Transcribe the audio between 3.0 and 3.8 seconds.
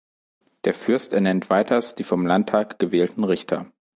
Richter.